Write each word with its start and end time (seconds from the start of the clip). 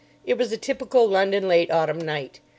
It 0.25 0.35
was 0.35 0.51
a 0.51 0.57
typical 0.57 1.07
London 1.07 1.47
late 1.47 1.69
autumn 1.69 2.01
night. 2.01 2.39